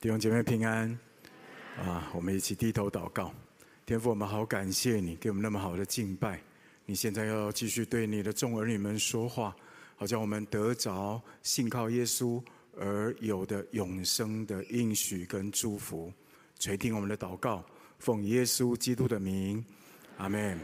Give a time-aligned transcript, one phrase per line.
[0.00, 0.98] 弟兄姐妹平安
[1.76, 2.10] 啊！
[2.14, 3.34] 我们一起低头祷告，
[3.84, 6.40] 天父，我们好感谢你给我们那么好的敬拜。
[6.86, 9.54] 你现在要继续对你的众儿女们说话，
[9.96, 12.42] 好叫我们得着信靠耶稣
[12.78, 16.10] 而有的永生的应许跟祝福。
[16.58, 17.62] 垂听我们的祷告，
[17.98, 19.62] 奉耶稣基督的名，
[20.16, 20.58] 阿门。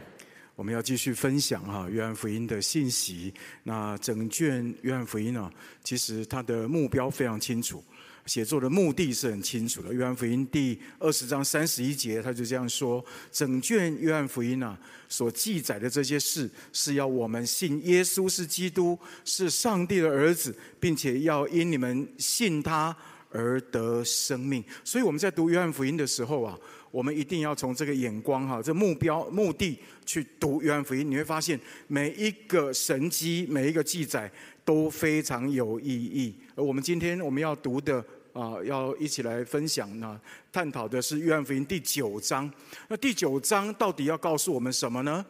[0.55, 3.31] 我们要继续分享哈约翰福音的信息。
[3.61, 7.83] 那整卷约翰福音啊，其实它的目标非常清楚。
[8.27, 22.93] 写作的目的是很清楚的，《约翰福音》第二十章三十一节，他就这样说：整卷《约翰福音》啊，所记载的这些事，是要我们信耶稣是基督，是上帝的儿子，并且要因你们信他
[23.31, 24.61] 而得生命。
[24.83, 26.59] 所以我们在读《约翰福音》的时候啊，
[26.91, 31.57] 我们一定要从这个眼光哈，这目标目的去读《约翰福音》，你会发现
[31.87, 34.29] 每一个神迹，每一个记载
[34.65, 36.35] 都非常有意义。
[36.55, 38.03] 而我们今天我们要读的。
[38.37, 42.49] 啊，要一起来分享呢，探讨的是《约翰福音》第九章。
[42.87, 45.25] 那第九章到底要告诉我们什么呢？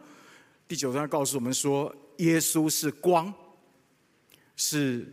[0.68, 3.32] 第九章告诉我们说，耶稣是光，
[4.56, 5.10] 是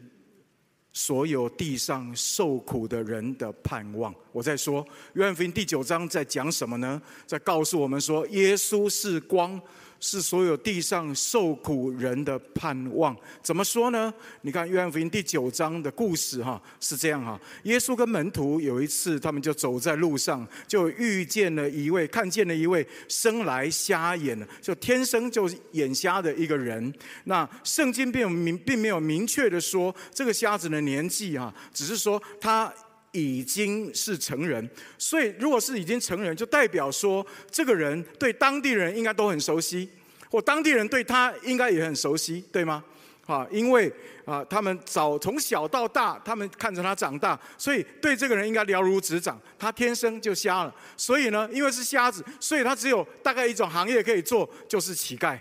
[0.91, 4.13] 所有地上受苦的人的盼望。
[4.35, 4.83] 我在说，
[5.13, 7.01] 《约翰福音》第九章在讲什么呢？
[7.25, 9.61] 在告诉我们说，耶稣是光。
[10.01, 13.15] 是所有地上受苦人的盼望。
[13.41, 14.13] 怎么说呢？
[14.41, 17.39] 你看《约翰福音》第九章的故事，哈，是这样哈。
[17.63, 26.93] 耶稣跟门徒有一次，他们就走在路上，就遇见了一位，看见了一位生来瞎眼的，就天生就眼瞎的一个人。
[27.23, 32.71] 那圣经并明并没有明确的说这个瞎子的年纪，哈，只是说他。
[33.15, 39.89] 已经是成人，所以如果是已经成人，就代表说这个人对当地人应该都很熟悉，
[40.29, 42.83] 或当地人对他应该也很熟悉，对吗？
[43.25, 43.91] 啊，因为
[44.25, 49.39] 啊，他们早从小到大，他们看着他长大，所以对这个人应该了如指掌。
[49.57, 55.39] 他天生就瞎了，所以呢，因为是瞎子，所以他只有大概一种行业可以做，就是乞丐。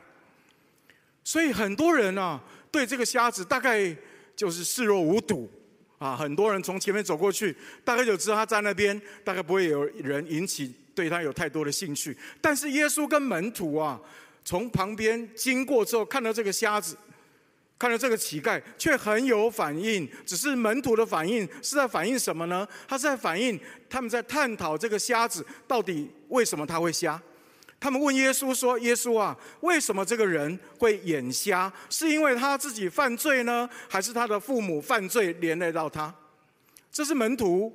[1.25, 3.95] 所以很多人啊，对这个瞎子大概
[4.37, 5.51] 就是视若无睹。
[6.05, 12.15] 啊，很多人从前面走过去，大概就知道他在那边，大概不会有人引起对他有太多的兴趣。
[12.43, 13.99] 但是耶稣跟门徒啊，
[14.45, 16.95] 从旁边经过之后，看到这个瞎子，
[17.79, 20.07] 看到这个乞丐，却很有反应。
[20.27, 22.69] 只是门徒的反应是在反映什么呢？
[22.87, 27.19] 他是在反映他们在探讨这个瞎子到底为什么他会瞎。
[27.85, 31.71] 他们问耶稣说：“耶稣啊，为什么这个人会眼瞎？
[31.91, 36.13] 是因为他自己犯罪呢，还是他的父母犯罪连累到他？”
[36.91, 37.71] 这是门徒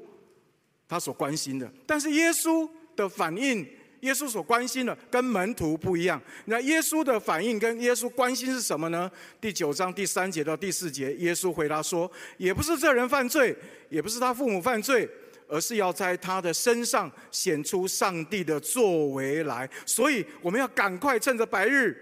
[0.88, 1.72] 他所关心的。
[1.86, 3.64] 但是耶稣的反应，
[4.00, 6.20] 耶稣所关心的跟门徒不一样。
[6.46, 9.12] 那耶稣的反应跟耶稣关心是什么呢？
[9.40, 13.56] 第九章第三节到第四节，耶稣回答说：“也不是这人犯罪，
[13.90, 15.08] 也不是他父母犯罪。”
[15.50, 21.98] 而是要在他的身上显出上帝的作为来，所以我们要赶快趁着白日，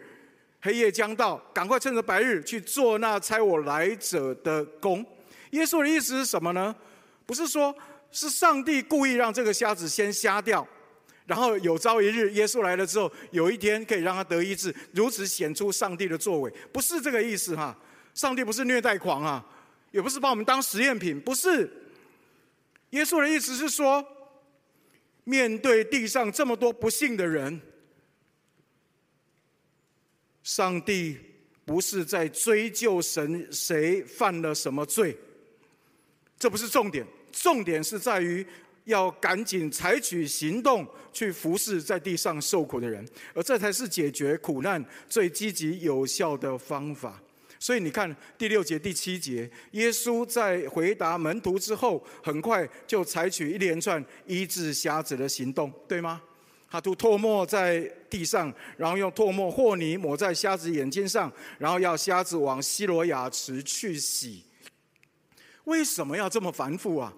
[0.61, 5.03] 黑夜将到，赶快趁着白日去做那差我来者的工。
[5.51, 6.75] 耶稣的意思是什么呢？
[7.25, 7.73] 不是说
[8.11, 10.67] 是上帝故意让这个瞎子先瞎掉，
[11.25, 17.73] 然后有朝一日耶稣来了之后，有一天可以让他得医治，如此显出上帝的作为，不是这个意思哈。
[18.13, 19.45] 上帝不是虐待狂啊，
[19.91, 21.71] 也不是把我们当实验品，不是。
[22.91, 24.05] 耶稣的意思是说，
[25.23, 27.59] 面对地上这么多不幸的人，
[30.41, 31.17] 上帝
[31.65, 35.17] 不是在追究神谁犯了什么罪，
[36.39, 38.45] 这不是重点，重点是在于
[38.85, 47.21] 要赶紧采取行动去服侍在地上受苦的人，而这才是解决苦难最积极有效的方法。
[47.59, 56.21] 所以你看第六节、第七节，耶稣在回答门徒之后，很快就采取一连串医治瞎子的行动，对吗？
[56.69, 57.79] 他吐唾沫在
[58.09, 64.43] 地上，然后用唾沫和泥抹在瞎子眼睛上，然后要瞎子往西罗亚池去洗。
[65.63, 67.13] 为什么要这么繁复啊？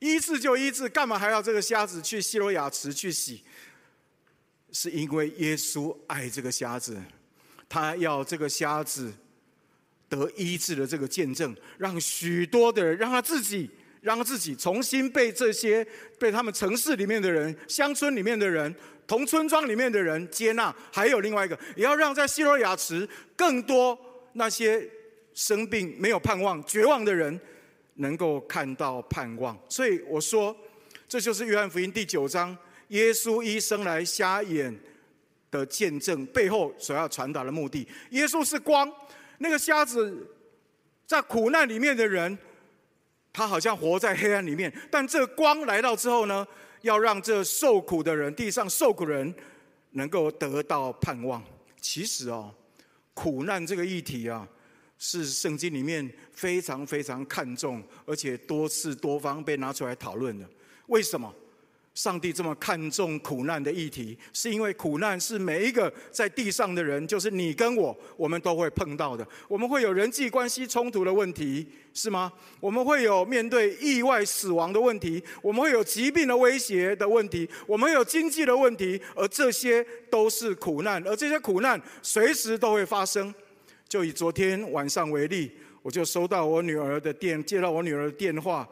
[0.00, 3.42] 医治就医治，干嘛还要这个瞎子去西罗亚池去洗？
[4.72, 7.00] 是因为耶稣爱这个瞎子，
[7.68, 9.12] 他要这个瞎子。
[10.08, 13.68] 得医治的这个见证，让许多的人，让他自己，
[14.00, 15.86] 让他自己重新被这些
[16.18, 18.74] 被他们城市里面的人、乡村里面的人、
[19.06, 20.74] 同村庄里面的人接纳。
[20.90, 23.06] 还有另外一个，也要让在西罗亚池
[23.36, 23.98] 更多
[24.32, 24.88] 那些
[25.34, 27.38] 生病没有盼望、绝望的人
[27.96, 29.58] 能够看到盼望。
[29.68, 30.56] 所以我说，
[31.06, 32.56] 这就是约翰福音第九章
[32.88, 34.74] 耶稣一生来瞎眼
[35.50, 37.86] 的见证背后所要传达的目的。
[38.12, 38.90] 耶稣是光。
[39.38, 40.26] 那个瞎子
[41.06, 42.36] 在苦难里面的人，
[43.32, 44.72] 他好像活在黑暗里面。
[44.90, 46.46] 但这光来到之后呢，
[46.82, 49.34] 要让这受苦的人，地上受苦的人，
[49.92, 51.42] 能够得到盼望。
[51.80, 52.52] 其实哦，
[53.14, 54.46] 苦难这个议题啊，
[54.98, 60.44] 是圣经里面非常非常看重，而且多次多方被拿出来讨论的。
[60.88, 61.32] 为什么？
[61.98, 69.26] 上帝这么看重苦难的议题，是因为苦难是每一个在地上的人，就是你跟我，我们都会碰到的。
[69.48, 72.32] 我们会有人际关系冲突的问题，是吗？
[72.60, 83.34] 我们会有面对意外死亡的问题，我们会有疾病的威胁的问题，我们有经济的问题，而这些都是苦难，而这些苦难随时都会发生。
[83.88, 85.50] 就以昨天晚上为例，
[85.82, 88.68] 我就收到我女儿的电，接到我女儿的电话，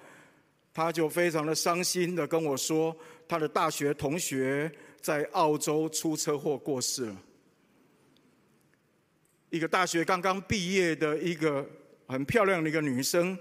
[0.73, 2.97] 她就非常的伤心的跟我说。
[3.29, 4.71] 他的大学同学
[5.01, 7.23] 在澳洲出车祸过世了。
[9.51, 11.69] 一个大学刚刚毕业的一个
[12.07, 13.39] 很漂亮的一个女生，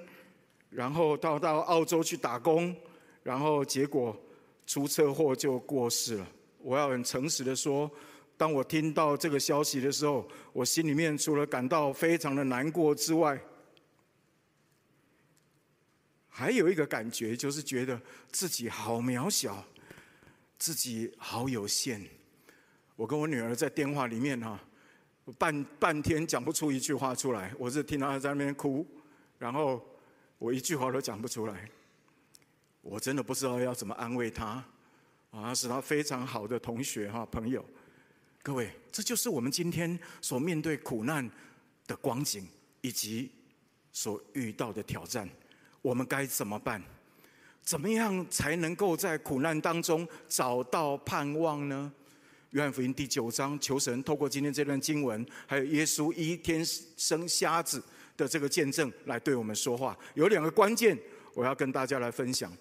[0.70, 2.76] 然后到到澳洲去打工，
[3.24, 4.16] 然后结果
[4.66, 6.28] 出车祸就过世了。
[6.60, 7.90] 我要很诚实的说，
[8.38, 13.40] 当我听到这个消息的时候，我心里面除了感到非常的难过之外，
[16.28, 18.00] 还有一个感觉就是觉得
[18.32, 19.64] 自己好渺小。
[20.58, 22.02] 自己好有限，
[22.96, 24.60] 我跟我女儿在电话里面哈，
[25.38, 28.86] 半半天讲不出一句话出来，我是听到她在那边哭，
[29.38, 29.86] 然后
[30.38, 31.70] 我一句话都讲不出来，
[32.82, 34.64] 我真的不知道要怎么安慰她，
[35.32, 37.64] 啊，是她非常好的同学哈朋友，
[38.42, 41.30] 各位，这就是我们今天所面对苦难
[41.86, 42.48] 的光景
[42.82, 43.32] 以及
[43.92, 45.30] 所遇到的挑战，
[45.82, 46.82] 我们该怎么办？
[47.66, 51.92] 怎么样才能够在苦难当中找到盼望呢？
[52.52, 57.84] 约翰福音第九章，求神透过今天这段经文，还有耶稣一天生瞎子
[58.16, 59.98] 的这个见证，来对我们说话。
[60.14, 60.98] 有两个关键，
[61.34, 62.56] 我要跟大家来分享。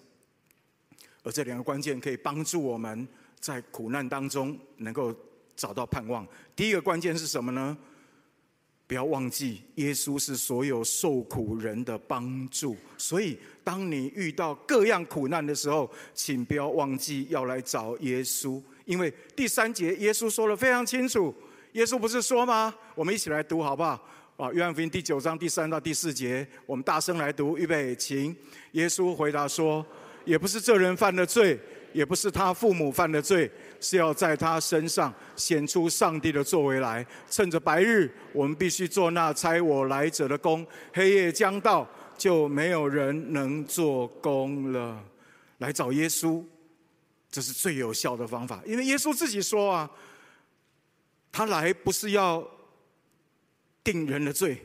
[1.21, 3.07] 而这两个关键可以帮助我们
[3.39, 5.15] 在苦难当中能够
[5.55, 6.27] 找到盼望。
[6.55, 7.77] 第一个关键是什么呢？
[8.87, 12.75] 不要忘记，耶稣是所有受苦人的帮助。
[12.97, 18.61] 所以，当你遇到各样苦难的时候，请不要忘记要来找耶稣。
[18.85, 21.33] 因为第三节，耶稣说的非常清楚。
[21.73, 22.73] 耶稣不是说吗？
[22.93, 23.99] 我们一起来读好不好？
[24.37, 27.57] 啊，约翰福音第九章第三到第四节，我们大声来读。
[27.57, 28.35] 预备，请。
[28.73, 29.83] 耶稣回答说
[30.25, 31.59] ：“也不是这人犯的罪。”
[31.95, 33.49] 也不是他父母犯的罪，
[33.79, 37.05] 是要在他身上显出上帝的作为来。
[37.29, 40.61] 趁着白日，我们必须做那差我来者的工；
[40.93, 45.01] 黑夜将到，就没有人能做工了。
[45.59, 46.43] 来找耶稣，
[47.31, 49.89] 这是最有效的方法，因为耶稣自己说啊，
[51.31, 52.45] 他来不是要
[53.85, 54.61] 定人的罪，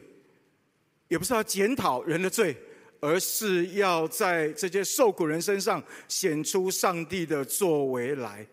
[1.07, 2.57] 也不是要检讨人的罪。
[3.01, 8.47] 而是要在这些受苦人身上显出上帝的作为来。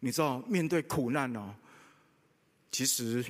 [0.00, 1.54] 你知道，面对苦难哦，
[2.70, 3.24] 其实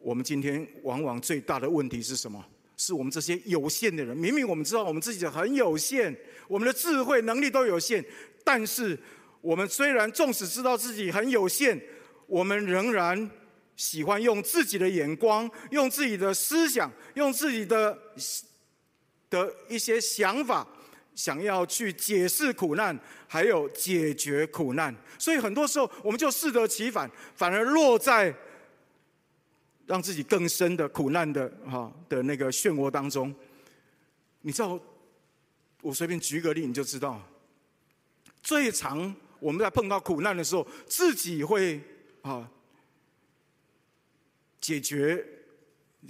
[0.00, 2.44] 我们今天往往最大的问题是什么？
[2.76, 4.16] 是我们这些有限的人。
[4.16, 6.16] 明明我们知道我们自己很有限，
[6.46, 8.04] 我们的智慧能力都有限，
[8.44, 8.98] 但是
[9.40, 11.80] 我们虽然纵使知道自己很有限，
[12.26, 13.30] 我们仍然
[13.76, 17.96] 喜欢用自己的眼光、用自己的思想、用自己的。
[19.30, 20.66] 的一些想法，
[21.14, 28.34] 想要去解释苦难，还有解决苦难，所以很多时候我们就适得其反，反而落在
[29.86, 33.34] 让自己更深的苦难的哈的那个漩涡当中。
[34.42, 34.80] 你知道，
[35.82, 37.20] 我随便举个例，你就知道，
[38.42, 41.80] 最常我们在碰到苦难的时候，自己会
[42.22, 42.50] 啊
[44.60, 45.24] 解决。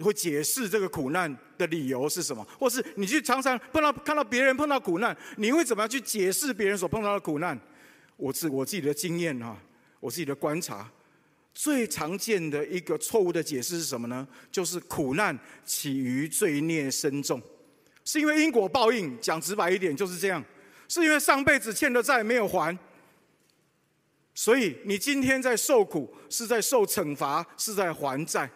[0.01, 7.59] 会解释这个苦难的理由是什么，或是你去常常碰到看到别人碰到苦难，你会怎么样去解释别人所碰到的苦难？
[8.17, 9.57] 我自我自己的经验哈，
[10.00, 10.91] 我自己的观察，
[11.53, 14.27] 最常见的一个错误的解释是什么呢？
[14.50, 17.43] 就是苦难起于罪孽深重，
[18.05, 19.21] 是因为因果报应。
[19.21, 20.43] 讲直白一点就是这样，
[20.88, 22.77] 是因为上辈子欠的债没有还，
[24.35, 28.50] 所以你今天在受苦，是在受惩罚，是在还债。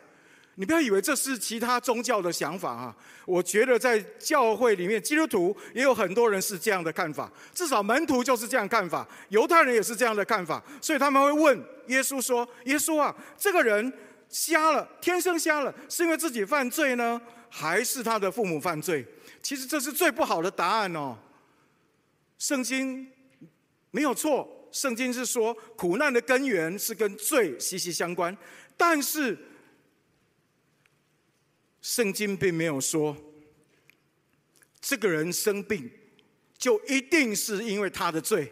[0.56, 2.94] 你不要以为这是其他宗教的想法啊！
[3.24, 7.32] 我觉得在教会里面，基督徒也有很多人是这样的看法。
[7.54, 10.62] 至少门徒就是这样看法，犹太人也是这样的看法。
[10.80, 13.90] 所以他们会问耶稣说：“耶稣啊，这个人
[14.28, 17.18] 瞎了，天生瞎了，是因为自己犯罪呢，
[17.48, 19.06] 还是他的父母犯罪？”
[19.42, 21.16] 其实这是最不好的答案哦。
[22.36, 23.10] 圣经
[23.90, 28.36] 没有错，圣经是说苦难的根源是跟罪息息相关，
[28.76, 29.38] 但是。
[31.82, 33.14] 圣经并没有说，
[34.80, 35.90] 这个人生病
[36.56, 38.50] 就一定是因为他的罪。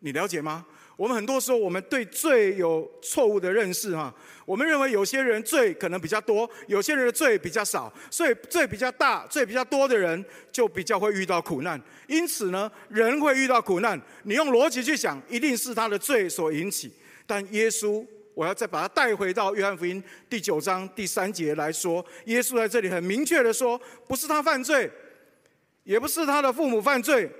[0.00, 0.66] 你了解吗？
[0.96, 4.14] 我们很多时候，我们对罪有错误的认识哈。
[4.44, 10.22] 我们认为有些人罪可能比较多，有些人的罪比较少，所以罪比较大、罪比较多的人
[10.52, 11.80] 就比较会遇到苦难。
[12.08, 16.92] 因此呢，人会遇到苦难，你用逻辑去想，一定是他的罪所引起。
[17.26, 24.90] 但耶稣，我要再把他带回到约翰福音第九章第三节来说，耶稣在这里很明确的说，不是他犯罪，
[25.84, 27.30] 也不是他的父母犯罪。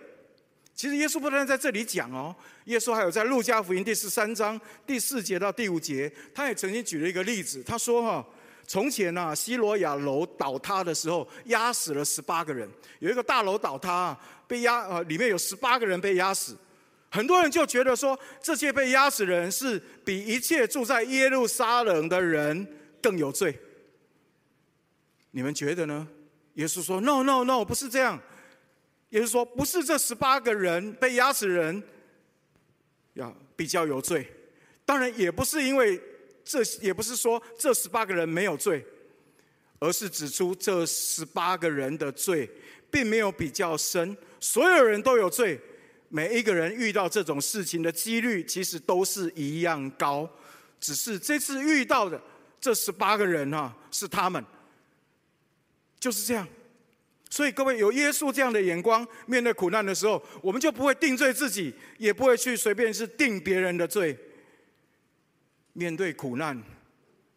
[0.74, 2.34] 其实耶稣不但在这里讲哦，
[2.64, 7.62] 耶稣还有在路加福音第十三章第四节到第五节，他也曾经举了一个例子。
[7.62, 8.26] 他说：“哈，
[8.66, 12.68] 从前呐，西罗亚楼倒塌的时候，压死了十八个人。
[13.00, 16.56] 有一个大楼倒塌，被压呃，里面有十八个人被压死。
[17.12, 22.66] 很多人就觉得说，这些被压死人是比一切住在耶路撒冷的人
[23.02, 23.56] 更有罪。
[25.30, 26.08] 你们觉得呢？”
[26.56, 28.18] 耶稣说：“No, no, no，不是这样。”
[29.10, 31.82] 也就是说，不是这十八个人被压死人
[33.12, 34.26] 要比较有罪，
[34.86, 36.00] 当然也不是因为
[36.42, 38.82] 这，也不是说这十八个人没有罪，
[39.78, 42.50] 而是指出这十八个人的罪
[42.90, 45.60] 并没有比较深，所有人都有罪，
[46.14, 50.28] 每一个人遇到这种事情的几率其实都是一样高，
[50.78, 52.20] 只是这次遇到的
[52.60, 54.44] 这十八个人啊，是他们，
[55.98, 56.46] 就是这样。
[57.30, 64.14] 所以各位有耶稣这样的眼光，面对苦难的时候，我们就不会定罪自己，也不会去随便是定别人的罪。
[65.72, 66.62] 面对苦难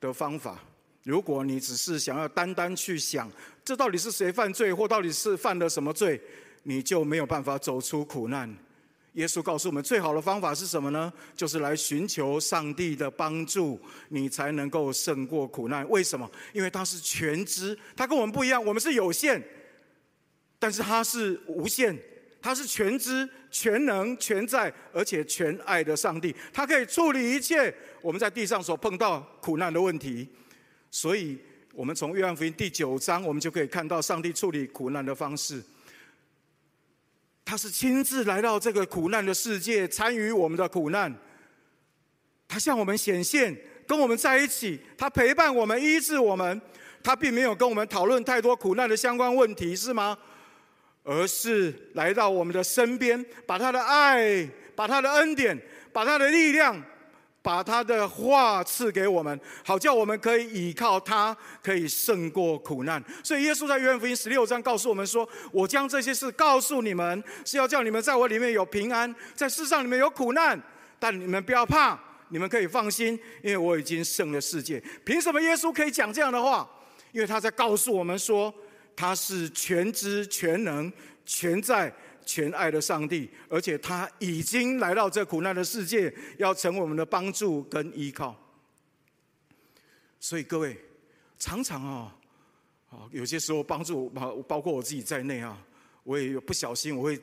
[0.01, 0.61] 的方法，
[1.03, 3.31] 如果你只是想要单单去想
[3.63, 6.19] 这到底是谁犯罪，或到底是犯了什么罪，
[6.63, 8.53] 你就没有办法走出苦难。
[9.15, 11.11] 耶稣告诉我们，最好的方法是什么呢？
[11.35, 13.79] 就是来寻求上帝的帮助，
[14.09, 15.87] 你才能够胜过苦难。
[15.89, 16.29] 为什么？
[16.53, 19.41] 因为他是全知，他跟我们不一样，我们是有限。
[20.59, 21.97] 但是他是无限，
[22.41, 26.35] 他是全知、全能、全在，而且全爱的上帝。
[26.51, 30.27] 他可以处理一切我们在地上所碰到苦难的问题。
[30.91, 31.37] 所以，
[31.73, 35.63] 我们从约翰福音第九章，我们就可以看到上帝处理苦难的方式。
[37.45, 41.15] 他是亲自来到这个苦难的世界，参与我们的苦难。
[42.47, 43.55] 他向我们显现，
[43.87, 46.59] 跟我们在一起，他陪伴我们，医治我们。
[47.03, 50.17] 他并没有跟我们讨论太多苦难的相关问题，是吗？
[51.03, 55.55] 而是来到我们的身边，把他的爱、把他的恩典、
[55.93, 56.83] 把他的力量、
[57.45, 63.01] 把他的话赐给我们，好叫我们可以依靠他，可以胜过苦难。
[63.23, 70.59] 所以耶稣在约翰福音十六章告诉我们说：“我将这些事告诉你们，是要叫你们在我里面有平安，在世上你们有苦难，
[70.97, 71.95] 但你们不要怕，
[72.29, 76.67] 你们可以放心，因为我已经胜了世界。”凭什么耶稣可以讲这样的话？
[77.11, 78.51] 因为他在告诉我们说。
[78.97, 80.89] 他是全知全能、
[81.25, 81.93] 全在
[82.25, 88.35] 全爱的上帝，而且他已经来到这苦难的世界，要成为我们的帮助跟依靠。
[90.19, 90.75] 所以各位，
[91.37, 92.17] 常常啊，
[92.89, 95.63] 啊，有些时候帮助包包括我自己在内啊，
[96.03, 97.21] 我也有不小心，我会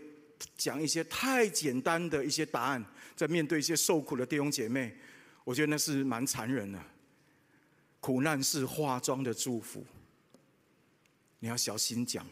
[0.57, 2.85] 讲一些太简单的一些答案，
[3.17, 4.97] 在面对一些受苦的弟兄姐妹，
[5.43, 6.81] 我觉得那是蛮残忍的。
[7.99, 9.85] 苦难是化妆的祝福。
[11.39, 12.27] 你要小心讲。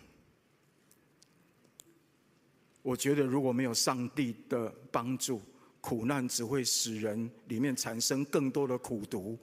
[2.83, 5.43] 我觉得如果没有上帝的帮助，
[5.81, 9.39] 苦难只会使人里面产生更多的苦毒，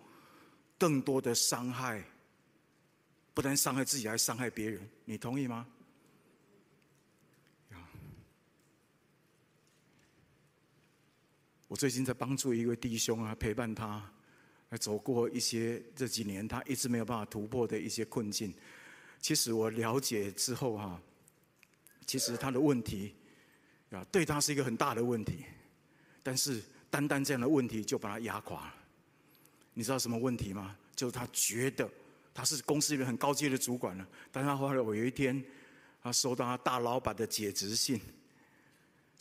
[0.77, 2.03] 更多的伤害。
[3.34, 4.89] 不但伤害自己，还伤害别人。
[5.06, 5.67] 你同意吗？
[11.67, 14.10] 我最近在帮助一位弟兄啊，陪伴他，
[14.70, 18.53] 来走过一些这几年他一直没有办法突破的一些困境。
[19.20, 21.01] 其实我了解之后哈，
[22.06, 23.13] 其实他的问题
[23.91, 25.46] 啊，对他是一个很大的问题，
[26.22, 28.74] 但是单单这样的问题就把他压垮了。
[29.74, 30.75] 你知道什么问题吗？
[30.96, 31.89] 就是他觉得
[32.34, 35.44] 他是公司里面很高阶的主管了，但他后来我有一天，
[36.01, 38.01] 他收到他大老板的解职信，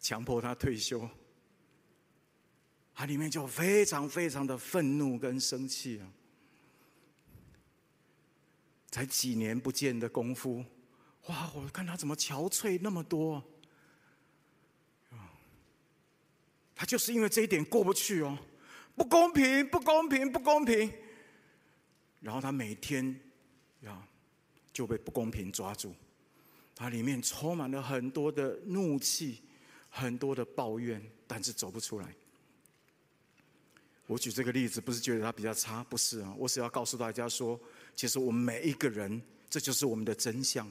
[0.00, 1.08] 强迫他退休，
[2.94, 6.08] 他里面就非常非常的愤怒跟生气啊。
[8.90, 10.64] 才几年不见的功夫，
[11.26, 11.50] 哇！
[11.54, 13.44] 我看他怎么憔悴那么多，
[16.76, 18.38] 他就是因为这一点过不去哦，
[18.94, 20.92] 不公平，不公平，不公平。
[22.20, 23.18] 然后他每天
[23.80, 24.06] 呀
[24.72, 25.94] 就被不公平抓住，
[26.74, 29.42] 他里面充满了很多的怒气，
[29.88, 32.14] 很多的抱怨，但是走不出来。
[34.06, 37.58] 我举这个例子不是觉得他比较差，不是啊，我是要告诉大家说。
[37.94, 40.70] 其实我们每一个人，这就是我们的真相。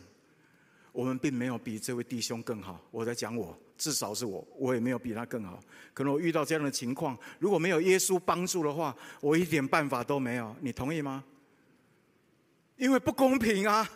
[0.92, 2.82] 我们并没有比这位弟兄更好。
[2.92, 5.60] 我在讲我，至少是我，我也没有比他更好。
[5.94, 10.56] 可能我遇到这样的情况，如果没有耶稣帮助的话，我一点办法都没有。
[10.62, 11.24] 你同意吗？
[12.78, 13.90] 因为不公平啊！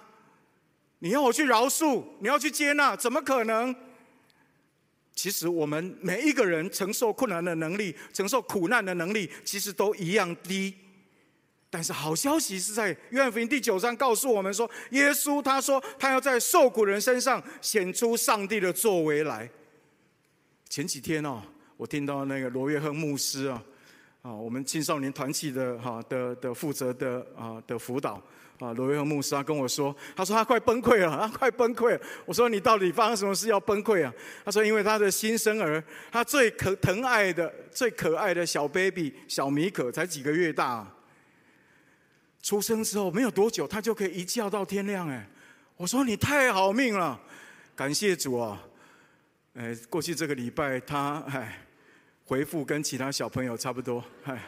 [1.00, 3.76] 你要我去饶恕，你要去接纳，怎么可能？
[5.14, 10.74] 其实我们每一个人承受困难的能力、承受苦难的能力，其实都一样低。
[11.70, 19.50] 但是好消息是在约翰福音第九章告诉我们说，耶稣他说他要在受苦人身上显出上帝的作为来。
[20.70, 21.42] 前几天哦，
[21.76, 23.64] 我听到那个罗约翰牧师啊，
[24.22, 28.22] 啊，我们青少年团契的哈的的负责的啊的辅导。
[28.60, 32.02] 啊，罗约翰牧师他跟我说，他说他快崩溃了，他快崩溃了。
[32.26, 34.14] 我说你到底发生什么事要崩溃啊？
[34.44, 40.86] 他说因为他的新生儿，他最可疼爱的、最可爱的小 baby 小米可才几个月大，
[42.44, 45.08] 出生之后没有多久，他就可以一觉到天亮。
[45.08, 45.26] 哎，
[45.78, 47.18] 我说你太好命了，
[47.78, 48.62] 感谢主啊！
[49.60, 51.60] 哎，过去这个礼拜他哎
[52.24, 54.40] 回复跟其他小朋友差不多，哎。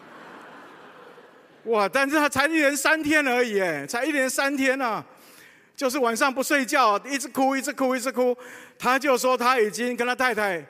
[1.66, 1.88] 哇！
[1.88, 5.06] 但是他才一连三天而已，哎，才一连三天呐、啊，
[5.76, 8.34] 就是晚上不睡觉，一直哭，一直哭，一直哭。
[8.80, 10.66] 他就说他已经跟他太太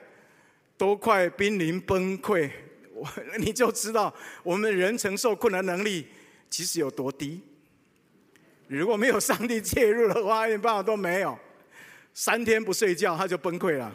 [0.76, 2.50] 都快濒临崩溃。
[2.96, 3.08] 我
[3.38, 6.08] 你就知道我们人承受困难能力
[6.50, 7.40] 其实有多低。
[8.68, 11.38] 如果没有上帝介入的话，一点办法都没有。
[12.14, 13.94] 三天不睡觉他就崩溃了。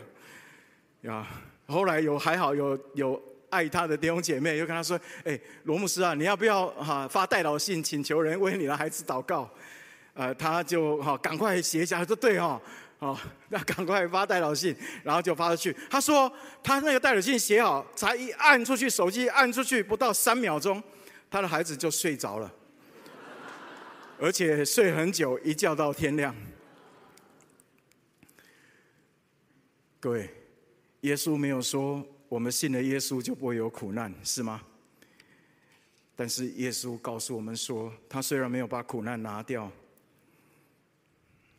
[1.08, 1.26] 啊，
[1.66, 3.22] 后来有还好有有。
[3.48, 9.48] 爱他的弟兄姐妹又跟他说：“哎，罗牧师啊，你要不要哈发代祷信，请求人为你的孩子祷告？”
[10.14, 12.60] 呃，他就哈赶快写一下，他说：“对哦，
[12.98, 13.16] 哦，
[13.48, 20.82] 那赶快发代祷信，然后就发出去。”他说：“他那个代祷信写好，才一按出去，手机按出去不到三秒钟，
[21.30, 22.52] 他的孩子就睡着了，
[24.18, 26.34] 而且睡很久，一觉到天亮。”
[30.00, 30.28] 各位，
[31.02, 32.06] 耶稣没有说。
[32.28, 34.60] 我们信了耶稣就不会有苦难，是吗？
[36.16, 39.70] 但是耶稣告诉我们说，他虽然没有把苦难拿掉，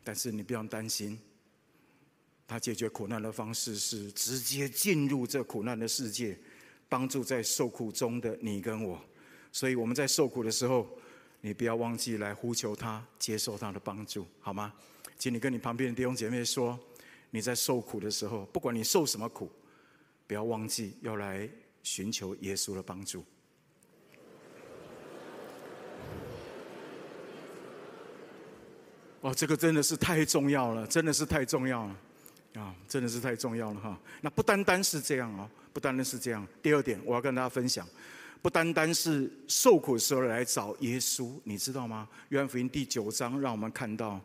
[0.04, 1.18] 但是你不用担心，
[2.46, 6.38] 他解决苦难的方式是直接进入这苦难的世界，
[6.86, 9.00] 帮助在受苦中的你跟我。
[9.50, 10.86] 所以我们在受苦的时候，
[11.40, 14.70] 你不要忘记来呼求他，接受他的帮助，好吗？
[15.18, 16.78] 请你跟你旁边的弟兄姐妹说，
[17.30, 19.50] 你在受苦的时候，不管你受什么苦。
[20.26, 21.48] 不要忘记要来
[21.82, 23.24] 寻求耶稣的帮助。
[29.22, 31.96] 哦，这个真的是太重要了，真的是太重要了，
[32.56, 33.98] 啊，真的是太重要了哈。
[34.20, 36.46] 那不单单是这样哦，不单单是这样。
[36.62, 37.88] 第二点，我要跟大家分享，
[38.42, 42.06] 不单单是受苦的时候来找耶稣，你知道吗？
[42.28, 44.20] 约翰福音第九章让我们看到，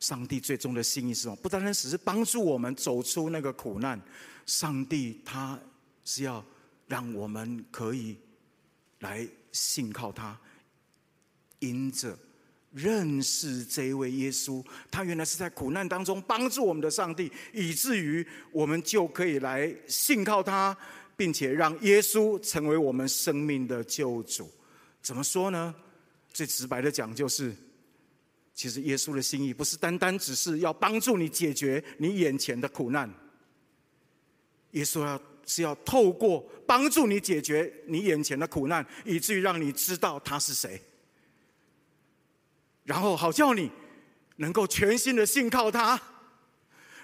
[0.00, 1.36] 上帝最终的心意是什么？
[1.36, 4.00] 不单单只是帮助我们走出那个苦难。
[4.44, 5.58] 上帝他
[6.04, 6.44] 是要
[6.86, 8.16] 让我们可以
[9.00, 10.38] 来信靠他，
[11.58, 12.16] 因着
[12.72, 20.76] 认识这一位耶稣，他原来是在苦难当中帮助我们的上帝，以至于我们就可以来信靠他，
[21.16, 24.48] 并且让耶稣成为我们生命的救主。
[25.02, 25.74] 怎么说呢？
[26.32, 27.56] 最直白的讲，就是
[28.56, 33.08] 其实耶稣的心意不是单单只是要帮助你解决你眼前的苦难。
[34.70, 40.80] 耶稣要是要透过帮助你解决你眼前的苦难，以至于让你知道他是谁，
[42.84, 43.70] 然后好叫你
[44.36, 46.00] 能够全心的信靠他。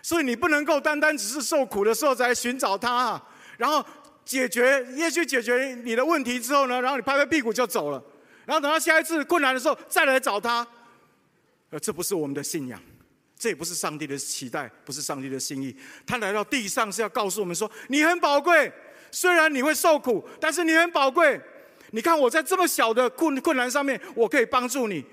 [0.02, 3.22] 所以你不能够单单只是受苦的时候才寻找他，
[3.58, 3.84] 然后
[4.24, 8.02] 解决，也许解决你的问题之后呢，然后你拍拍屁股就走了，
[8.46, 10.66] 然后等到下一次困难的时候再来找他。
[11.72, 12.80] 呃，这不是我们的信仰。
[13.36, 15.74] 这也不是上帝的期待，不是上帝的心意。
[16.06, 18.72] 他来到地上是要告诉我们说：“你很宝贵，
[19.10, 21.40] 虽然你会受苦，但是你很宝贵。
[21.90, 25.04] 你看我在这么小的困困难上面，我可以帮助你，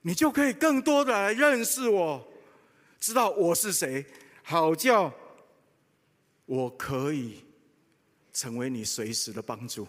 [0.00, 2.26] 你就可以更多的来认识我，
[2.98, 4.06] 知道我是谁，
[4.42, 5.12] 好叫
[6.46, 7.44] 我可以
[8.32, 9.86] 成为你随时的帮助。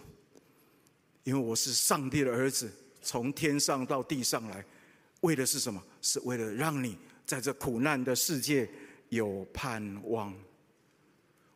[1.24, 4.62] 因为我是上帝的儿子，从天上到地上来，
[5.20, 5.82] 为的是什么？
[6.00, 8.66] 是为了让你。”在这苦难的世界
[9.10, 10.34] 有盼望，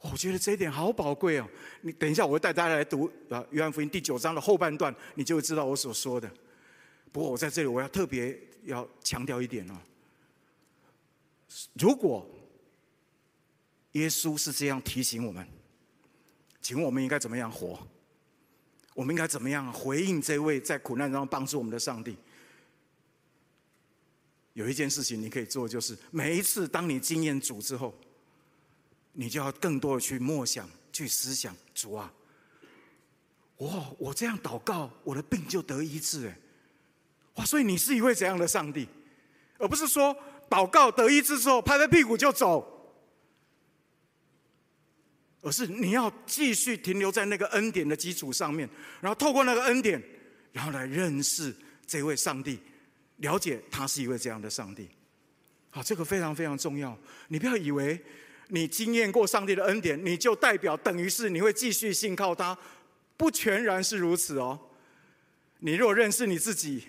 [0.01, 1.49] 我觉得这一点好宝贵哦。
[1.81, 6.31] 你等一下，我会带大家来读啊《约翰福音》第九章的后半段，你就会知道我所说的。
[7.11, 9.75] 不过我在这里，我要特别要强调一点哦。
[11.73, 12.29] 如果
[13.93, 15.49] 耶稣是这样提醒我们，
[16.61, 17.79] 请问我们应该怎么样活？
[18.93, 22.15] 我们应该怎么样回应这位在苦难中帮助我们的上帝？
[24.55, 27.95] 有一件事情你可以做，就是每一次当你经验主之后，
[29.13, 32.13] 你就要更多的去默想、去思想主啊。
[33.59, 36.39] 哇，我这样祷告，我的病就得医治哎！
[37.37, 38.87] 哇，所以你是一位怎样的上帝？
[39.59, 40.15] 而不是说
[40.51, 42.93] 祷告得医治之后拍拍屁股就走，
[45.41, 48.69] 而是你要继续停留在那个恩典的基础上面，
[49.01, 50.03] 然后透过那个恩典，
[50.53, 51.55] 然后来认识
[51.87, 52.59] 这位上帝。
[53.23, 54.89] 了解他是一位这样的上帝，
[55.71, 56.97] 好，这个非常非常重要。
[57.29, 57.99] 你不要以为
[58.49, 62.57] 你经验过上帝的恩典，你就代表等于是你会继续信靠他，
[63.17, 64.59] 不全然是如此哦。
[65.61, 66.83] 你若认识你自己，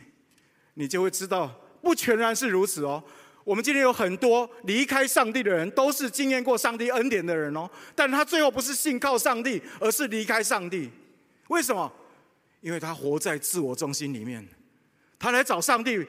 [0.74, 1.48] 你就会知道
[1.84, 3.04] 不全然是如此哦。
[3.44, 10.90] 我们今天有很多离开上帝的人，都是经验过上帝恩典的人哦，但他最后不是信靠上帝，而是离开上帝。
[11.50, 11.94] 为什么？
[12.62, 14.48] 因为他活在自我中心里面，
[15.20, 16.04] 他来找上帝。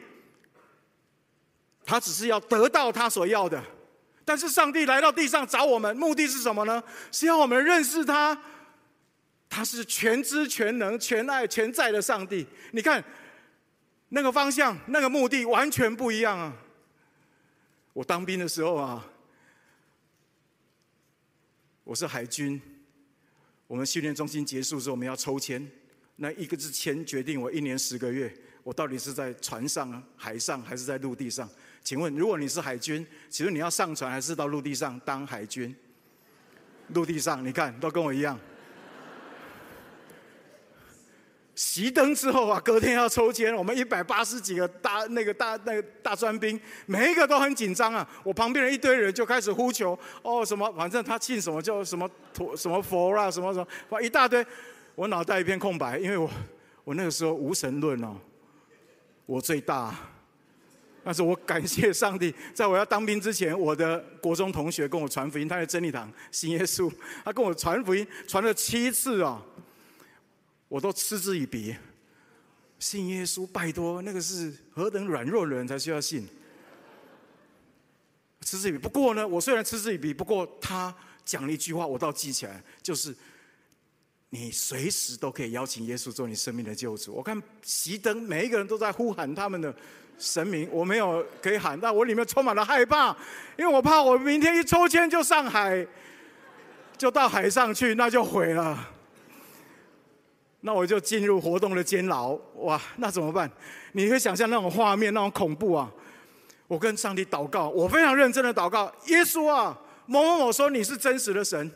[1.84, 3.62] 他只是要得到他所要的，
[4.24, 6.82] 但是上帝来到地上找我们，目的是什么呢？
[7.12, 8.36] 是要我们认识他，
[9.50, 12.46] 他是全知全能、全爱全在的上帝。
[12.72, 13.04] 你看，
[14.08, 16.56] 那个方向、那个目的完全不一样啊！
[17.92, 19.06] 我当兵的时候啊，
[21.84, 22.60] 我是海军，
[23.66, 25.70] 我们训练中心结束之后，我们要抽签，
[26.16, 31.48] 那一个字签决定我一年十个月，我到底是在船上、海上还是在陆地上。
[31.84, 35.72] 请问，如果你是海军，请问你要上船还是到陆地上当海军？
[36.88, 38.38] 陆地上，你看都跟我一样。
[41.54, 48.08] 熄灯之后啊，隔天要抽签，我们一百八十几个大那个大那个大专兵，每一个都很紧张啊。
[48.24, 54.44] 我旁边的一堆人就开始呼求，哦什么，反正他信什么叫什么陀什么佛啊，什么什么，一大堆。
[54.94, 56.30] 我脑袋一片空白，因为我
[56.82, 58.16] 我那个时候无神论哦，
[59.26, 59.94] 我最大。
[61.04, 66.90] 但是我感谢上帝，在我要当兵之前，我的国中同学跟我传福音，他在真理堂信耶稣，
[67.22, 69.44] 他跟我传福音，传了七次啊，
[70.66, 71.76] 我都嗤之以鼻。
[72.78, 76.26] 信耶稣，拜托，那个是何等软弱的人才需要信？
[78.40, 78.78] 嗤之以鼻。
[78.78, 83.14] 不过呢，我虽然嗤之以鼻，不过他讲了一句话，我倒记起来，就是
[84.30, 87.12] 你随时都可以邀请耶稣做你生命的救主。
[87.12, 89.74] 我看熄灯，每一个人都在呼喊他们的。
[90.18, 93.16] 神明，我没有可以喊，但我里面充满了害怕，
[93.56, 95.86] 因为我怕我明天一抽签就上海，
[96.96, 98.90] 就到海上去，那就毁了。
[100.60, 103.50] 那我就进入活动的监牢，哇，那怎么办？
[103.92, 105.92] 你会想象那种画面，那种恐怖啊！
[106.66, 111.70] 我跟上帝祷告，我非常认真的祷告，耶稣啊，某某某说你是真实的神，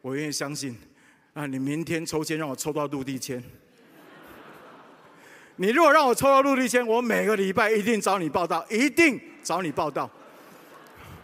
[0.00, 0.74] 我愿意相信。
[1.34, 3.42] 啊，你明天抽签让我抽到陆地签。
[5.56, 10.10] 你如果让我抽到陆地签，我每个礼拜一定找你报到，一定找你报到。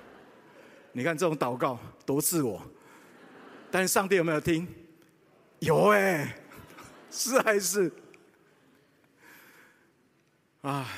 [0.92, 2.60] 你看这种祷告多自我，
[3.70, 4.66] 但是上帝有没有听？
[5.58, 6.34] 有哎，
[7.10, 7.92] 是还是？
[10.62, 10.88] 啊，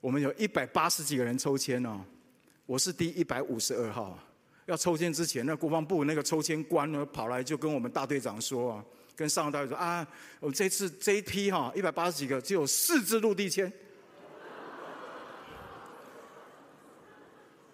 [0.00, 2.00] 我们有一百八十几个人抽签哦，
[2.66, 4.18] 我是第一百五十二号。
[4.66, 8.84] 要抽签之前，那国防部那个抽签官呢，跑来就跟我们大队长说啊。
[9.20, 10.06] 跟上个大队说啊，
[10.38, 13.70] 我们这次这一批哈一百八十几个，只有四支陆地签，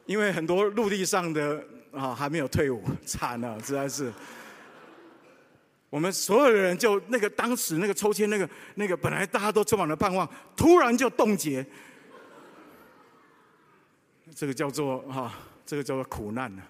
[0.07, 4.13] 因为很多陆地上的啊还没有退伍，惨了，实在是。
[5.89, 11.65] 我们所有的人就那个当时那个抽签那个那个本来大家都充满了盼望，突然就冻结，
[14.35, 15.33] 这个叫做哈，
[15.65, 16.63] 这个叫做苦难呢。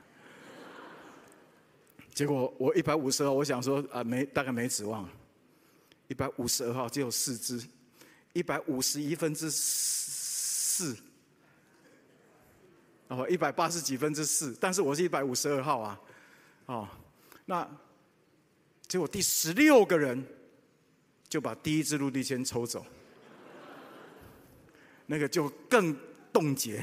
[2.16, 5.06] 结果我一百五十二，我想说啊，没大概没指望。
[6.08, 7.62] 一百五十二号只有四支，
[8.32, 10.96] 一百五十一分之四，
[13.08, 16.00] 哦，一百八十几分之四，但是我是一百五十二号啊，
[16.64, 16.88] 哦，
[17.44, 17.68] 那
[18.88, 20.24] 结果第十六个人
[21.28, 22.86] 就把第一支陆地签抽走，
[25.04, 25.94] 那个就更
[26.32, 26.82] 冻结。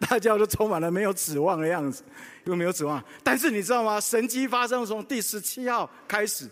[0.00, 2.02] 大家都充满了没有指望的样子，
[2.44, 3.02] 因为没有指望。
[3.22, 4.00] 但是你知道吗？
[4.00, 6.48] 神机发生从第十七号开始，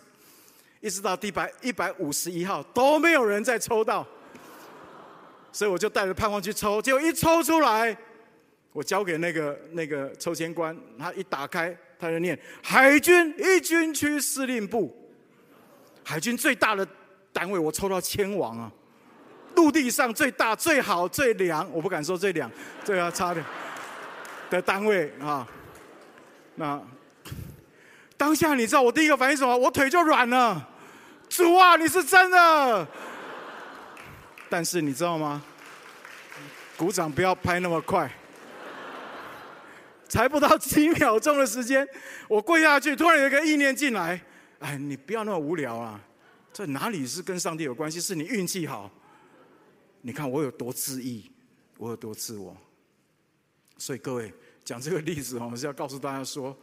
[0.81, 4.07] 一直到第百一百五十一号都没有人再抽到，
[5.51, 7.97] 所以我就带着盼望去抽，结果一抽出来，
[8.73, 14.95] 我交给那个那个抽签官，他一打开，他就念海军一军区司令部，
[16.05, 16.87] 海军最大的
[17.33, 18.71] 单位，我抽到千王啊。
[19.59, 22.49] 陆地上最大、最好、最凉，我不敢说最凉，
[22.85, 23.45] 这个差点
[24.49, 25.45] 的单位啊。
[26.55, 26.81] 那
[28.17, 29.57] 当下你知道我第一个反应什么？
[29.57, 30.69] 我腿就软了。
[31.29, 32.87] 主啊，你是真的。
[34.49, 35.43] 但是你知道吗？
[36.77, 38.09] 鼓掌不要拍那么快，
[40.09, 41.85] 才不到几秒钟的时间，
[42.29, 44.21] 我跪下去，突然有一个意念进来，
[44.61, 46.01] 哎，你不要那么无聊啊！
[46.53, 48.01] 这哪里是跟上帝有关系？
[48.01, 48.89] 是你运气好。
[50.01, 51.31] 你看我有多自意，
[51.77, 52.57] 我有多自我。
[53.77, 54.33] 所以各位
[54.65, 56.57] 讲这个例子，我们是要告诉大家说，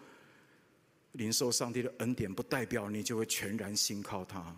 [1.14, 4.56] 领受上帝的恩典，不代表你就会全然信靠他。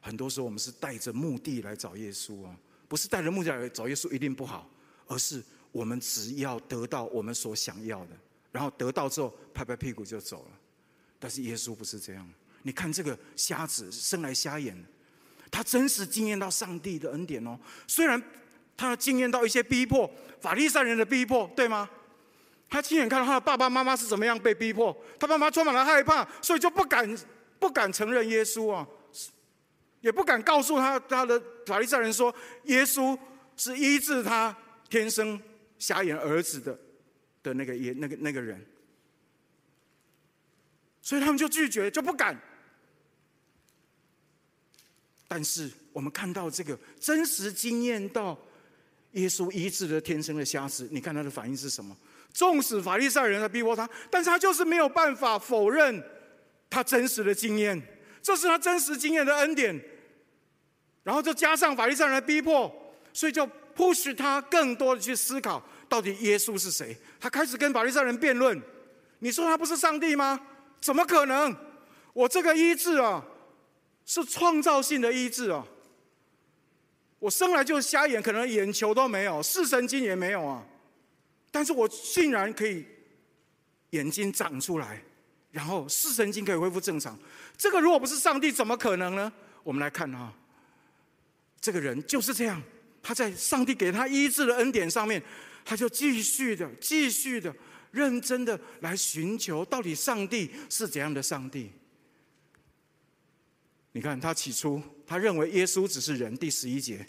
[0.00, 2.56] 很多时候我们是带着目的来找耶稣啊。
[2.88, 4.70] 不是带着目的来找耶稣一定不好，
[5.08, 8.16] 而是我们只要得到我们所想要的，
[8.52, 10.50] 然后得到之后拍拍屁股就走了。
[11.18, 12.28] 但是耶稣不是这样。
[12.62, 14.76] 你看这个瞎子生来瞎眼，
[15.56, 17.58] 他真实经验到上帝的恩典哦。
[17.86, 18.22] 虽然
[18.76, 21.88] 他经验到一些逼迫，法利赛人的逼迫，对吗？
[22.68, 27.16] 他亲眼看到他的爸爸妈妈是怎么样被逼迫，他爸妈充满了害怕，所以就不敢
[27.58, 28.86] 不敢承认耶稣啊。
[30.02, 32.32] 也不敢告诉他他的法利赛人说，
[32.64, 33.18] 耶稣
[33.56, 34.54] 是医治他
[34.90, 35.40] 天生
[35.78, 36.78] 瞎眼儿子的
[37.42, 38.62] 的那个耶那个那个人，
[41.00, 42.38] 所以他们就拒绝，就不敢。
[45.28, 48.38] 但是我们看到这个真实经验到
[49.12, 51.96] 耶稣医治了天生的瞎子，你看他的反应是什么？
[52.32, 56.02] 纵使法利赛人在逼迫他，但是他就是没有办法否认
[56.68, 57.80] 他真实的经验，
[58.20, 59.80] 这是他真实经验的恩典。
[61.02, 62.70] 然后就加上法利赛人逼迫，
[63.12, 66.96] 所以就 push 他更多的去思考，到底耶稣是谁？
[67.20, 68.60] 他开始跟法利赛人辩论
[69.20, 70.38] ：“你说他不是上帝吗？
[70.80, 71.56] 怎么可能？
[72.12, 73.24] 我这个医治啊，
[74.06, 75.66] 是创造性的医治啊！
[77.18, 80.64] 我生来就瞎眼，可能眼球都没有，视神经也没有啊，
[81.50, 82.86] 但是我竟然可以
[83.90, 85.02] 眼睛长出来，
[85.50, 87.18] 然后视神经可以恢复正常。
[87.58, 89.32] 这个如果不是上帝，怎么可能呢？
[89.62, 90.32] 我们来看哈。”
[91.60, 92.62] 这个人就是这样，
[93.02, 95.20] 他在上帝给他医治的恩典上面，
[95.64, 97.52] 他就继续的、继续的、
[97.90, 101.72] 认真的来寻求，到底上帝是怎样的上帝？
[103.96, 107.06] 你看，他起初他认为耶稣只是人，第十一节，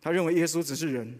[0.00, 1.16] 他认为耶稣只是人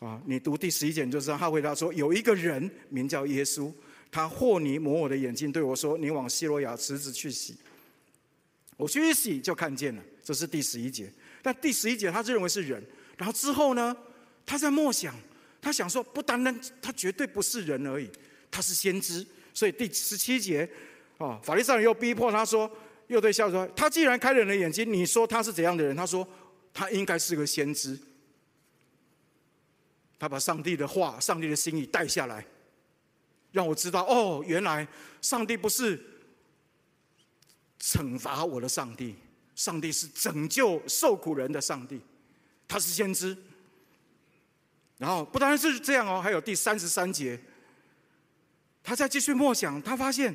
[0.00, 0.20] 啊。
[0.26, 3.72] 你读第十一节你就知道，他回答说：“有一个人名叫耶稣，
[4.10, 7.54] 他和泥抹我的眼睛，对我说：‘你往西罗亚池子去洗。’
[8.76, 11.08] 我去一洗就看见了。”这是第十一节。
[11.40, 12.84] 但第十一节，他就认为是人，
[13.16, 13.96] 然后之后呢，
[14.44, 15.14] 他在默想，
[15.60, 18.10] 他想说，不单单他绝对不是人而已，
[18.50, 19.24] 他是先知。
[19.54, 20.68] 所以第十七节，
[21.18, 22.68] 啊，法利赛人又逼迫他说，
[23.08, 25.94] 又对瞎子说，他既然开了人的眼睛，你说他是怎样的人？
[25.94, 26.26] 他说，
[26.72, 27.98] 他应该是个先知。
[30.18, 32.46] 他把上帝的话、上帝的心意带下来，
[33.50, 34.86] 让我知道，哦，原来
[35.20, 36.00] 上帝不是
[37.80, 39.16] 惩罚我的上帝。
[39.54, 42.00] 上帝是拯救受苦人的上帝，
[42.66, 43.36] 他是先知。
[44.96, 47.38] 然后不单是这样哦，还有第三十三节，
[48.82, 50.34] 他在继续默想，他发现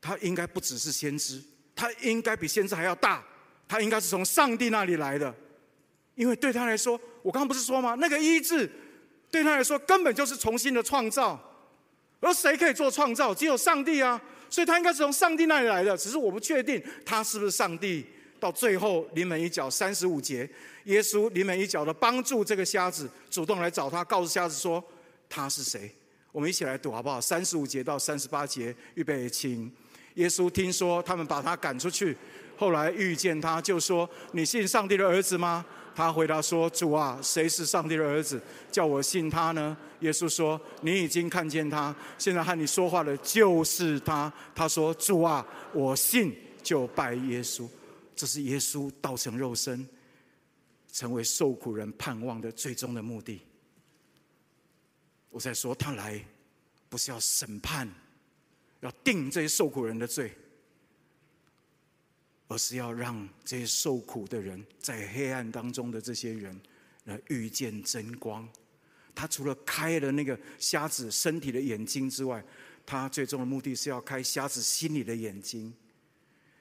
[0.00, 1.40] 他应该不只是先知，
[1.78, 3.24] 他应该比先知还要大，
[3.68, 5.32] 他应该是从上帝那里来的，
[6.16, 7.94] 因为对他来说，我刚刚不是说吗？
[8.00, 8.68] 那个医治
[9.30, 11.40] 对他来说根本就是重新的创造，
[12.18, 13.32] 而谁可以做创造？
[13.32, 14.20] 只有上帝啊。
[14.50, 18.04] 所以他应该是从上帝那里来的，只是我不确定他是不是上帝。
[18.40, 20.48] 到最后临门一脚三十五节，
[20.84, 24.82] 耶稣临门一脚的帮助这个瞎子，主动来找他，告诉瞎子说
[25.28, 25.94] 他是谁？
[26.32, 27.20] 我们一起来读好不好？
[27.20, 29.70] 三十五节到三十八节，预备，请。
[30.18, 32.16] 耶稣听说他们把他赶出去，
[32.56, 38.40] 后来遇见他，就说：“你信上帝的儿子吗？”他回答说：“主啊，谁是上帝的儿子？
[38.70, 47.68] 叫我信他呢？”耶稣说：“你已经看见他，现在和你说话的就是他。”他说：“主啊，我信，就拜耶稣。”
[48.16, 49.88] 这是耶稣道成肉身，
[50.92, 53.40] 成为受苦人盼望的最终的目的。
[55.30, 56.20] 我在说，他来
[56.88, 57.88] 不是要审判，
[58.80, 60.32] 要定这些受苦人的罪。
[62.50, 66.58] 而是要让这些受苦的人，在黑暗当中的这些人，
[67.04, 68.48] 来遇见真光。
[69.14, 72.42] 他除了开了那个瞎子身体的眼睛之外，
[72.86, 75.74] 他最终的目的是要开瞎子心里的眼睛，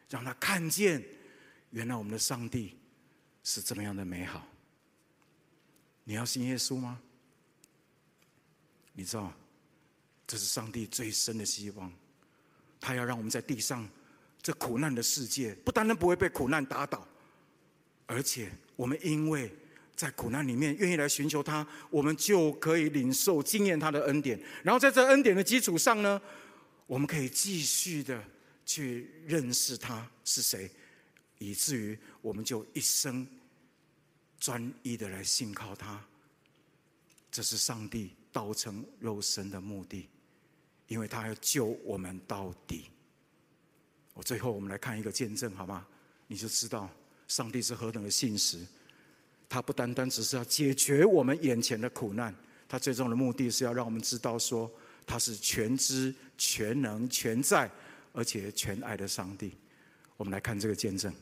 [0.10, 1.01] 让他看见，
[1.69, 2.75] 原来我们的上帝
[3.41, 4.45] 是这么样的美好。
[6.03, 7.01] 你要信耶稣吗？
[8.91, 9.32] 你知道，
[10.27, 11.89] 这是上帝最深的希望，
[12.80, 13.88] 他要让我们在地上。
[14.40, 17.06] 这苦难的世界，不单单不会被苦难打倒，
[18.06, 19.52] 而且我们因为
[19.94, 24.40] 在苦难里面愿意来寻求他，我们就可以领受经验他的恩典。
[24.63, 26.22] 然后在这恩典的基础上呢，
[26.86, 28.24] 我们可以继续的
[28.66, 30.72] 去认识他是谁，
[31.40, 33.28] 以至于我们就一生
[34.40, 36.02] 专一的来信靠他，
[37.30, 40.08] 这是上帝道成肉身的目的，
[40.88, 42.86] 因为他要救我们到底。
[44.13, 45.86] 我最后我们来看一个见证，好吗？
[46.28, 46.89] 你就知道
[47.28, 48.60] 上帝是何等的信实。
[49.50, 52.36] 他不单单只是要解决我们眼前的苦难，
[52.67, 54.69] 他最终的目的是要让我们知道说，
[55.06, 57.69] 他是全知、全能、全在，
[58.12, 59.54] 而且全爱的上帝。
[60.17, 61.13] 我们来看这个见证。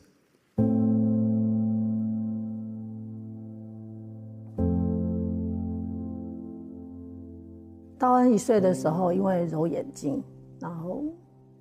[8.06, 10.22] 道恩一岁的时候，因为揉眼睛，
[10.60, 11.02] 然后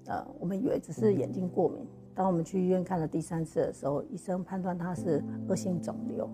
[0.06, 1.88] 呃，我们以为只是眼睛过敏。
[2.14, 6.30] 当我们去医院看了第三次的时候，医生判断他是恶性肿瘤，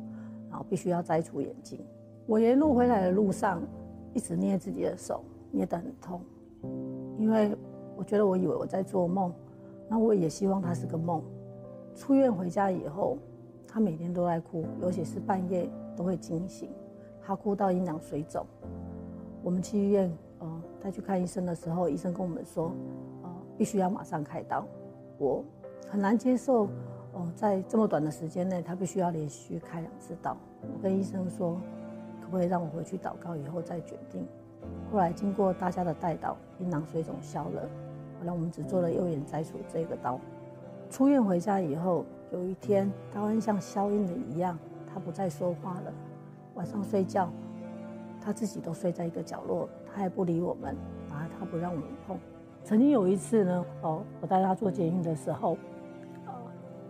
[0.50, 1.80] 然后必须要摘除眼睛。
[2.28, 3.62] 我沿路回来的路上，
[4.14, 6.20] 一直捏自己的手，捏得很痛，
[7.18, 7.56] 因为
[7.96, 9.34] 我觉得我以为我在做梦。
[9.88, 11.24] 那我也希望他是个梦。
[11.96, 13.18] 出院回家以后，
[13.66, 16.70] 他每天都在哭，尤其是半夜都会惊醒。
[17.22, 18.46] 他哭到阴阳水肿。
[19.44, 22.72] 我们去医院，呃，带去看医生的时候，医生跟我们说，
[23.24, 24.66] 呃，必须要马上开刀。
[25.18, 25.44] 我
[25.90, 26.68] 很难接受，
[27.14, 30.38] 呃，在这么短的时间内，他必须要连续开两次刀。
[30.62, 31.60] 我跟医生说，
[32.22, 34.28] 可不可以让我回去祷告以后再决定？
[34.92, 37.62] 后来经过大家的带导，阴囊水肿消了。
[38.20, 40.20] 后来我们只做了右眼摘除这个刀。
[40.92, 45.92] 出院回家以后，有一天，道恩像消音了一样，他不再说话了。
[46.54, 47.32] 晚上睡觉，
[48.24, 50.76] 他自己都睡在一个角落，他也不理我们，
[51.10, 52.18] 然后他不让我们碰。
[52.64, 55.58] 曾经有一次呢，哦，我带他做捷运的时候，
[56.26, 56.34] 呃，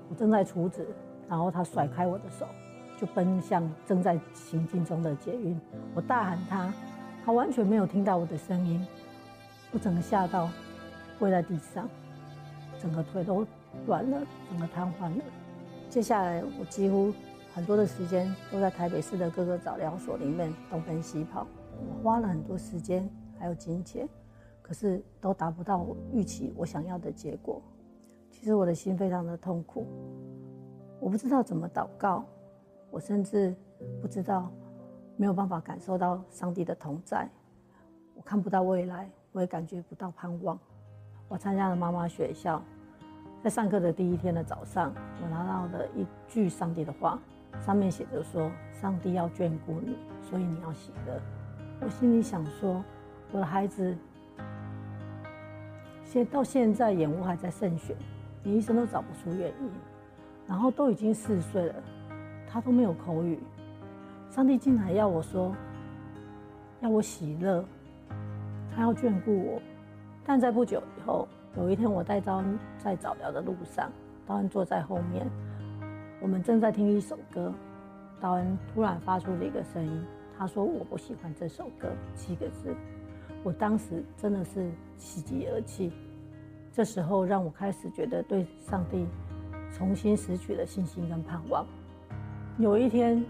[0.10, 0.86] 我正在储值，
[1.30, 2.46] 然后他甩开我的手，
[2.98, 5.60] 就奔向正在行进中的捷运。
[5.96, 6.74] 我大喊他，
[7.26, 8.86] 他完全没有听到我的声音，
[9.72, 10.50] 我整个吓到。
[11.20, 11.88] 跪在地上，
[12.80, 13.46] 整个腿都
[13.86, 15.24] 软了，整个瘫痪了。
[15.88, 17.14] 接下来，我几乎
[17.54, 21.46] 很多的时间都在台北市的各个早疗所里面东奔西跑。
[21.80, 24.08] 我花了很多时间还有金钱，
[24.62, 27.62] 可是都达不到我预期我想要的结果。
[28.30, 29.86] 其实我的心非常的痛苦，
[31.00, 32.24] 我不知道怎么祷告，
[32.90, 33.54] 我甚至
[34.02, 34.50] 不知道，
[35.18, 37.28] 没有办法感受到上帝的同在。
[38.16, 40.58] 我看不到未来，我也感觉不到盼望。
[41.28, 42.62] 我参加了妈妈学校，
[43.44, 47.20] 在上课的第一天的早上，我拿到了一句上帝的话，
[47.66, 51.20] 上面写着说：“上帝要眷顾你，所以你要喜乐。”
[51.80, 52.84] 我心里想说
[53.32, 53.96] ：“我的孩子，
[56.04, 57.96] 现到现在眼窝还在渗血，
[58.44, 59.70] 连医生都找不出原因，
[60.48, 61.76] 然后都已经四岁了，
[62.48, 63.40] 他都没有口语，
[64.30, 65.56] 上帝竟然要我说，
[66.82, 67.64] 要我喜乐，
[68.76, 69.62] 他要眷顾我。”
[70.26, 73.92] 但在不久以后，有一天我带道恩在早疗的路上，
[74.28, 75.28] 道恩坐在后面，
[76.22, 77.52] 我们正在听一首歌，
[78.20, 80.06] 道恩突然发出了一个声音，
[80.38, 82.76] 他说：“我不喜欢这首歌。”七个字，
[83.44, 85.92] 我当时真的是喜极而泣。
[86.72, 89.08] 这时候让我开始觉得对上帝
[89.74, 91.66] 重新失去了信心跟盼望。
[92.60, 93.26] 有一天，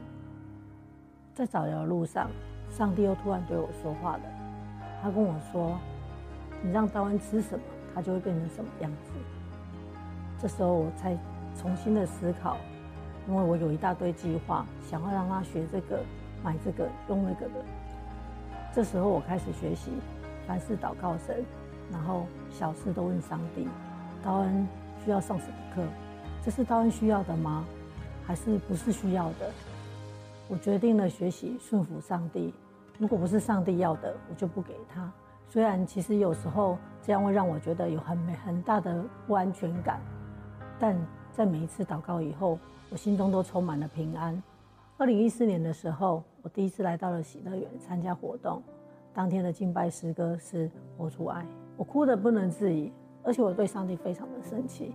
[1.33, 2.29] 在找药的路上，
[2.69, 4.23] 上帝又突然对我说话了，
[5.01, 5.79] 他跟我说。
[6.63, 7.63] 你让道恩吃什么，
[7.95, 9.11] 他就会变成什么样子。
[10.37, 11.17] 这时候我才
[11.55, 12.57] 重新的思考，
[13.27, 16.03] 因为我有一大堆计划，想要让他学这个、
[16.43, 17.63] 买这个、用那个的。
[18.73, 19.91] 这时候我开始学习，
[20.47, 21.43] 凡事祷告神，
[21.91, 23.67] 然后小事都问上帝。
[24.23, 24.67] 道恩
[25.03, 25.83] 需要上什么课？
[26.43, 27.65] 这是道恩需要的吗？
[28.25, 29.51] 还是不是需要的？
[30.47, 32.53] 我决定了学习顺服上帝。
[32.97, 35.11] 如果不是上帝要的，我就不给他。
[35.47, 39.99] 虽然其实有时候这样会让我觉得有很很大的不安全感，
[40.79, 40.95] 但
[41.33, 42.57] 在每一次祷告以后，
[42.91, 44.43] 我心中都充满了平安。
[44.97, 48.61] 二零一四年的时候，我第一次来到了喜乐园参加活动，
[49.13, 51.41] 当天的敬拜诗歌是《活出爱》，
[51.77, 52.91] 我哭得不能自已，
[53.23, 54.93] 而且我对上帝非常的生气，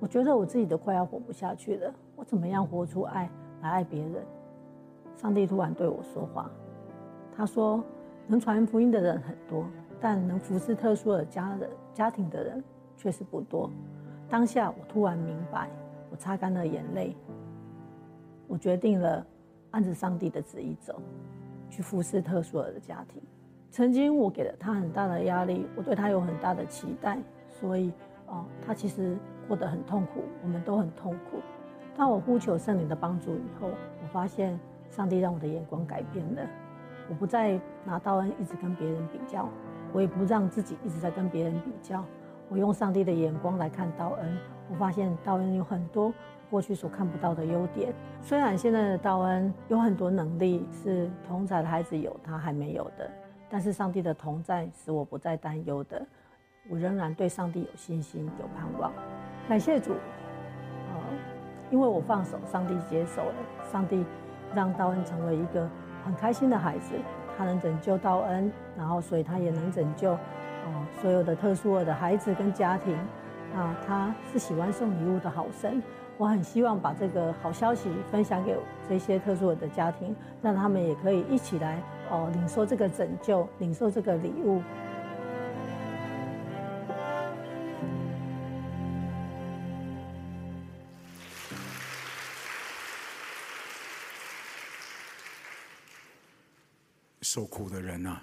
[0.00, 4.24] 我觉得我自己都快要活不下去了，我怎么样活出爱来爱别人？
[5.14, 6.50] 上帝突然对我说话，
[7.36, 7.84] 他说。
[8.30, 9.64] 能传福音的人很多，
[9.98, 12.62] 但能服侍特殊的家人、家庭的人
[12.94, 13.70] 却是不多。
[14.28, 15.70] 当下我突然明白，
[16.10, 17.16] 我擦干了眼泪，
[18.46, 19.26] 我决定了
[19.70, 21.00] 按着上帝的旨意走，
[21.68, 23.22] 去服侍特殊的家庭。
[23.70, 27.18] 曾经我给了他很大的压力，我对他有很大的期待，
[27.50, 27.92] 所以
[28.26, 31.38] 哦，他其实过得很痛苦，我们都很痛苦。
[31.96, 36.42] 当我呼求圣灵的帮助以后，我发现上帝让我的眼光改变了。
[37.10, 39.48] 我不再拿道恩一直跟别人比较，
[39.92, 42.04] 我也不让自己一直在跟别人比较。
[42.50, 44.38] 我用上帝的眼光来看道恩，
[44.70, 46.12] 我发现道恩有很多
[46.50, 47.92] 过去所看不到的优点。
[48.22, 53.10] 虽然现在的道恩有很多能力是同侪的孩子有，他还没有的，
[53.50, 56.04] 但是上帝的同在使我不再担忧的。
[56.70, 58.92] 我仍然对上帝有信心，有盼望。
[59.48, 61.00] 感谢主，呃，
[61.70, 63.34] 因为我放手，上帝接手了。
[63.70, 64.04] 上帝
[64.54, 65.68] 让道恩成为一个
[66.04, 66.94] 很开心的孩子，
[67.36, 70.16] 他能拯救道恩，然后所以他也能拯救，
[71.00, 72.96] 所有的特殊的孩子跟家庭。
[73.56, 75.82] 啊，他是喜欢送礼物的好生。
[76.18, 78.54] 我很希望把这个好消息分享给
[78.88, 84.62] 这些特殊的家庭，让他们也可以一起来哦，领受这个拯救，领受这个礼物。
[97.22, 98.22] 受苦的人啊，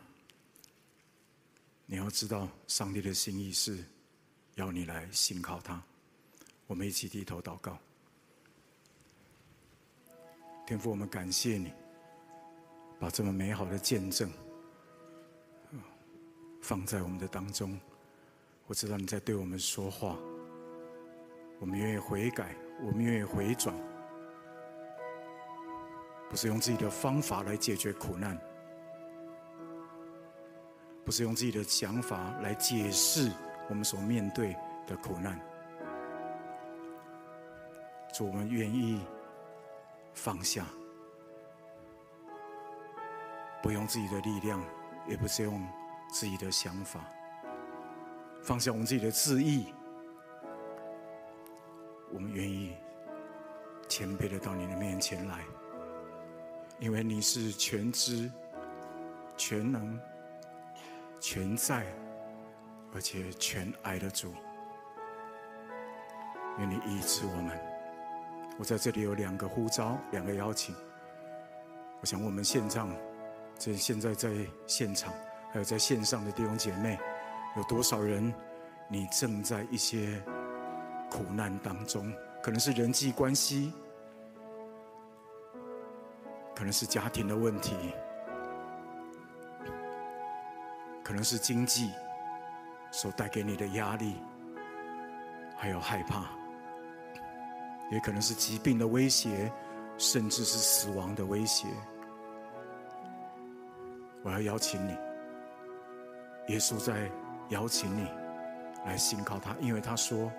[1.87, 3.83] 你要知道，上帝的心意是
[4.55, 5.81] 要你来信靠他。
[6.65, 7.77] 我们一起低头祷告，
[10.65, 11.71] 天父，我们感谢你，
[12.99, 14.31] 把这么美好的见证
[16.59, 17.79] 放在我们的当中。
[18.65, 20.17] 我知道你在对我们说话，
[21.59, 23.75] 我们愿意悔改，我们愿意回转，
[26.31, 28.35] 不是用自己的方法来解决苦难。
[31.05, 33.31] 不是用自己的想法来解释
[33.69, 34.55] 我们所面对
[34.87, 35.39] 的苦难，
[38.11, 38.99] 主，我们愿意
[40.15, 40.65] 放下，
[43.61, 44.59] 不用自己的力量，
[45.07, 45.63] 也不是用
[46.11, 46.99] 自己的想法，
[48.41, 49.67] 放下我们自己的自意，
[52.11, 52.75] 我们愿意
[53.87, 55.43] 谦卑的到你的面前来，
[56.79, 58.31] 因为你是全知、
[59.37, 59.99] 全能。
[61.27, 61.83] 全在，
[62.93, 64.31] 而且全爱的主，
[66.59, 67.59] 愿你医治我们。
[68.59, 70.75] 我在这里有两个呼召，两个邀请。
[71.99, 72.95] 我想问我们现场，
[73.57, 74.29] 这现在在
[74.67, 75.11] 现场，
[75.51, 76.95] 还有在线上的弟兄姐妹，
[77.57, 78.31] 有多少人？
[78.87, 80.21] 你正在一些
[81.09, 82.13] 苦难当中，
[82.43, 83.73] 可能是人际关系，
[86.55, 87.75] 可能是家庭的问题。
[91.05, 91.91] 可能是经济
[92.89, 94.15] 所带给你的压力，
[95.55, 96.25] 还有害怕，
[97.91, 99.51] 也可能是疾病的威胁，
[99.99, 101.67] 甚至是死亡的威胁。
[104.23, 104.97] 我要邀请你，
[106.47, 107.07] 耶稣在
[107.49, 108.07] 邀请你
[108.87, 110.31] 来信靠他，因为他说：“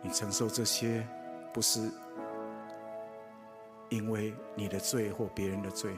[0.00, 1.06] 你承受这些，
[1.52, 1.90] 不是
[3.90, 5.94] 因为你的罪或别人的罪。”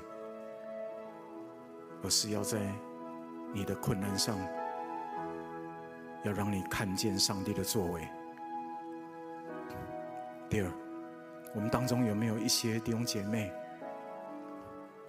[2.03, 2.59] 而是要在
[3.53, 4.39] 你的困难上，
[6.25, 8.09] 要让你看见上帝的作为。
[10.49, 10.71] 第二，
[11.55, 13.53] 我们当中有没有一些弟兄姐妹，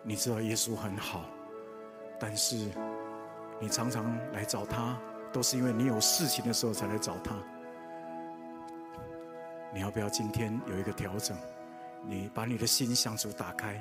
[0.03, 1.25] 你知道耶稣很好，
[2.19, 2.69] 但是
[3.59, 4.97] 你常常来找他，
[5.31, 7.35] 都是因为你有事情的时候才来找他。
[9.73, 11.37] 你要不要今天有一个调整？
[12.03, 13.79] 你把你的心向主打开，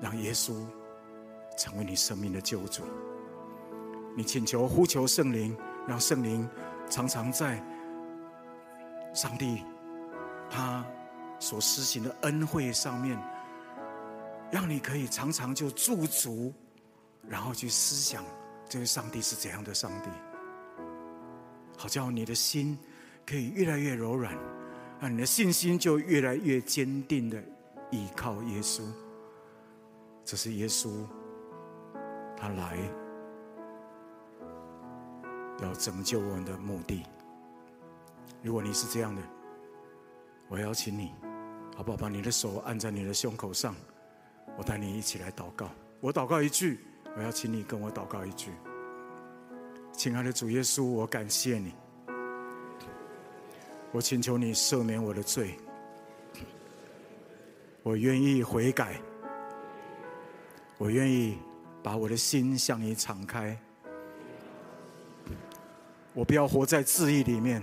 [0.00, 0.64] 让耶稣。
[1.56, 2.82] 成为你生命的救主，
[4.16, 6.48] 你请求呼求圣灵，让圣灵
[6.90, 7.62] 常常在
[9.14, 9.62] 上帝
[10.50, 10.84] 他
[11.38, 13.18] 所施行的恩惠上面，
[14.50, 16.52] 让你可以常常就驻足，
[17.28, 18.24] 然后去思想
[18.68, 20.08] 这个上帝是怎样的上帝，
[21.76, 22.78] 好叫你的心
[23.24, 24.36] 可以越来越柔软，
[25.00, 27.42] 让你的信心就越来越坚定的
[27.90, 28.82] 依靠耶稣。
[30.24, 31.06] 这是耶稣。
[32.44, 32.76] 他来
[35.62, 37.02] 要拯救我们的目的。
[38.42, 39.22] 如果你是这样的，
[40.48, 41.14] 我邀请你，
[41.74, 41.96] 好不好？
[41.96, 43.74] 把你的手按在你的胸口上，
[44.58, 45.70] 我带你一起来祷告。
[46.00, 46.80] 我祷告一句，
[47.16, 48.50] 我要请你跟我祷告一句。
[49.92, 51.72] 亲爱的主耶稣，我感谢你，
[53.90, 55.56] 我请求你赦免我的罪，
[57.82, 59.00] 我愿意悔改，
[60.76, 61.38] 我愿意。
[61.84, 63.54] 把我的心向你敞开，
[66.14, 67.62] 我不要活在自义里面，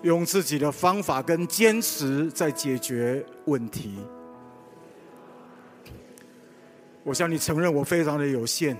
[0.00, 3.98] 用自己的方法跟坚持在解决问题。
[7.04, 8.74] 我向你承认，我非常的有限，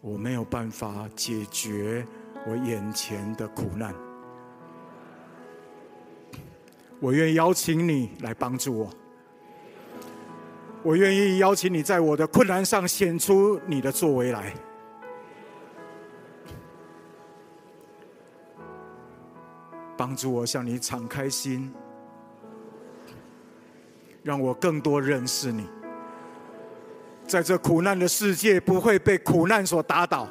[0.00, 2.02] 我没有办法解决
[2.46, 3.94] 我眼前的苦难。
[6.98, 8.90] 我愿邀请你来帮助我。
[10.82, 14.52] 我愿意邀请你在我的困难上显出你的作为来。
[19.96, 21.70] 帮助我向你敞开心，
[24.22, 25.68] 让我更多认识你。
[27.26, 30.26] 在这苦难的世界，不会被苦难所打倒，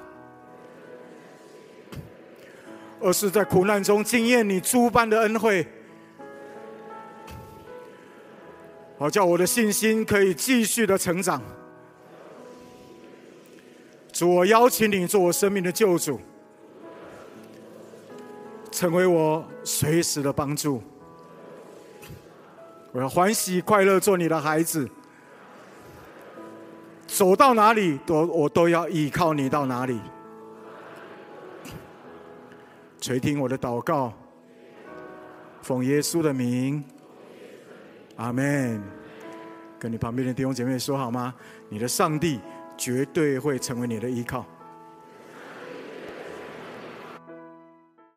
[3.00, 5.68] 而是在苦难中经验你诸般的恩惠。
[9.00, 11.42] 好叫我的信心可以继续的成长。
[14.12, 16.20] 主，我邀请你做我生命的救主。
[18.70, 20.82] 成为我随时的帮助，
[22.92, 24.90] 我要欢喜快乐做你的孩子，
[27.08, 30.00] 走到哪里都我都要依靠你到哪里。
[33.02, 34.14] 垂听我的祷告，
[35.62, 36.84] 奉耶稣的名，
[38.20, 38.82] 阿门。
[39.80, 41.34] 跟你旁边的弟兄姐妹说好吗？
[41.70, 42.40] 你的上帝
[42.78, 44.46] 绝对会成为你的依靠。